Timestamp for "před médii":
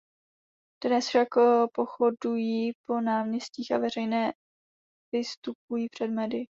5.89-6.45